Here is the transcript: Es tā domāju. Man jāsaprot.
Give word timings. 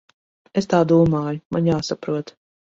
Es 0.61 0.67
tā 0.71 0.79
domāju. 0.93 1.43
Man 1.57 1.71
jāsaprot. 1.71 2.37